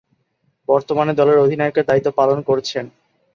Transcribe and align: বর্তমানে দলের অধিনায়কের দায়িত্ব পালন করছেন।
বর্তমানে 0.69 1.13
দলের 1.13 1.37
অধিনায়কের 1.37 1.87
দায়িত্ব 1.87 2.09
পালন 2.19 2.39
করছেন। 2.41 2.85